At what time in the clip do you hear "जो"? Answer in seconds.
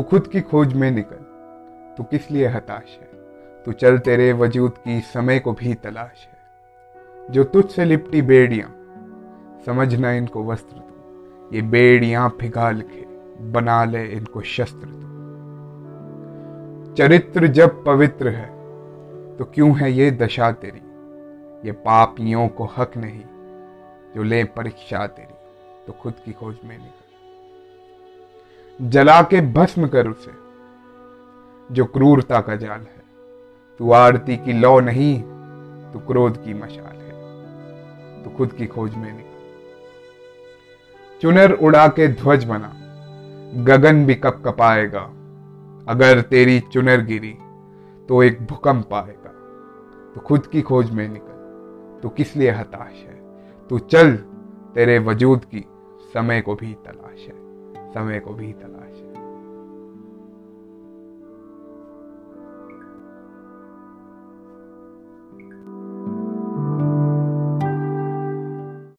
7.30-7.44, 24.14-24.22, 31.74-31.84